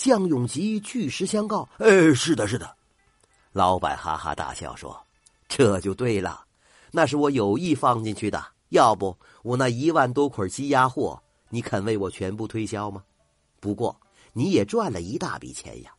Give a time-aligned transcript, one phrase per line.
[0.00, 2.74] 向永吉据实相告：“呃，是的，是的。”
[3.52, 4.98] 老板哈哈大笑说
[5.46, 6.42] ：“这就对了，
[6.90, 8.42] 那是我有意放进去的。
[8.70, 13.04] 要不我那一万多捆积压货，你肯为我全部推销吗？
[13.60, 13.94] 不过
[14.32, 15.92] 你也赚了一大笔钱呀，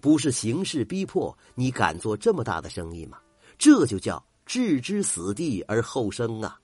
[0.00, 3.18] 不是形势逼迫你敢做这么大的生意吗？
[3.58, 6.56] 这就叫置之死地而后生啊！”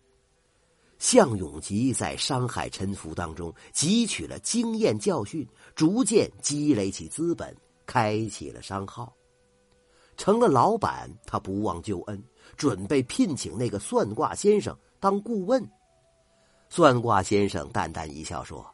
[1.05, 7.55] 向永吉在商海沉浮当中汲取了经验教训，逐渐积累起资本，
[7.85, 9.15] 开启了商号。
[10.17, 12.25] 成了老板，他不忘旧恩，
[12.57, 15.63] 准备聘请那个算卦先生当顾问。
[16.71, 18.67] 算卦先生淡淡一笑说：“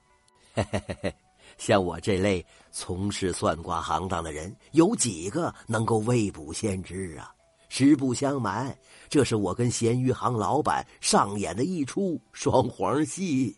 [0.54, 1.14] 嘿嘿嘿嘿，
[1.58, 7.34] 像我这类从事算卦行当的人，有几个能够未卜先知啊？”
[7.70, 8.76] 实不相瞒，
[9.08, 13.56] 这是我跟咸鱼行老板上演的一出双簧戏。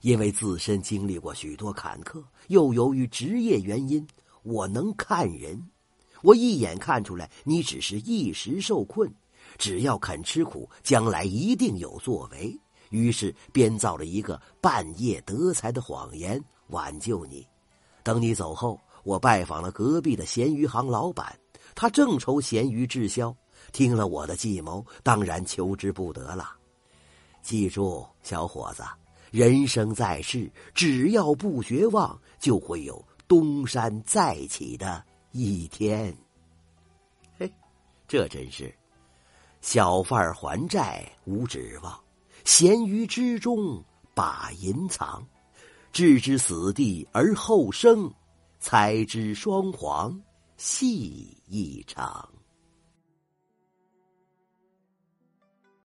[0.00, 4.06] 因为自身经历过许多坎坷，又由于职业原因，
[4.42, 5.60] 我能看人。
[6.20, 9.08] 我一眼看出来，你只是一时受困，
[9.56, 12.58] 只要肯吃苦，将来一定有作为。
[12.90, 17.46] 于是编造了一个半夜得财的谎言，挽救你。
[18.02, 21.38] 等你走后，我拜访了隔壁的咸鱼行老板。
[21.80, 23.32] 他正愁咸鱼滞销，
[23.70, 26.50] 听了我的计谋，当然求之不得了。
[27.40, 28.82] 记住，小伙子，
[29.30, 36.12] 人生在世，只要不绝望，就会有东山再起的一天。
[37.38, 37.48] 嘿，
[38.08, 38.74] 这真是
[39.60, 41.96] 小贩还债无指望，
[42.44, 43.80] 咸鱼之中
[44.14, 45.24] 把银藏，
[45.92, 48.12] 置之死地而后生，
[48.58, 50.20] 才知双簧。
[50.58, 52.37] 戏一场。